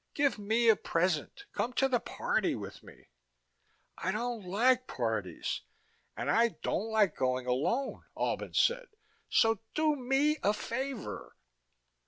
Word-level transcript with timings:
Give 0.15 0.39
me 0.39 0.67
a 0.67 0.75
present. 0.75 1.45
Come 1.53 1.73
to 1.73 1.87
the 1.87 1.99
party 1.99 2.55
with 2.55 2.81
me." 2.81 3.09
"I 3.99 4.11
don't 4.11 4.43
like 4.45 4.87
parties." 4.87 5.61
"And 6.17 6.27
I 6.31 6.57
don't 6.63 6.89
like 6.89 7.15
going 7.15 7.45
alone," 7.45 8.01
Albin 8.17 8.55
said. 8.55 8.87
"So 9.29 9.59
do 9.75 9.95
me 9.95 10.37
a 10.41 10.53
favor." 10.53 11.35